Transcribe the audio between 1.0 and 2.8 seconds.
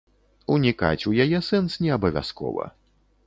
у яе сэнс не абавязкова.